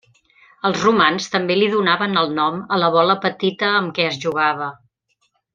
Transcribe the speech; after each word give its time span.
Els 0.69 0.79
romans 0.85 1.27
també 1.35 1.57
li 1.59 1.67
donaven 1.75 2.21
el 2.23 2.33
nom 2.39 2.59
a 2.73 2.81
la 2.85 2.91
bola 2.97 3.19
petita 3.29 3.73
amb 3.75 3.97
què 3.99 4.09
es 4.15 4.21
jugava. 4.25 4.75